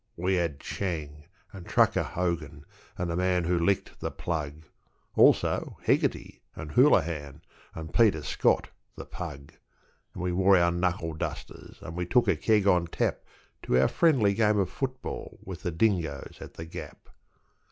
[0.17, 2.65] We had Chang, and Trucker Hogan,
[2.97, 4.63] and the man who licked The Plug,
[5.15, 7.41] Also Heggarty, and Hoolahan,
[7.75, 9.53] and Peter Scott, the pug;
[10.15, 13.23] And we wore our knuckle dusters, and we took a keg on tap
[13.61, 17.07] To our friendly game of football with The Dingoes at The Gap.